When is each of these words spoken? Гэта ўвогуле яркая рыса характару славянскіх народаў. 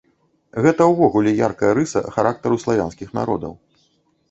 Гэта 0.65 0.87
ўвогуле 0.91 1.33
яркая 1.47 1.73
рыса 1.79 2.03
характару 2.17 2.59
славянскіх 2.67 3.15
народаў. 3.21 3.53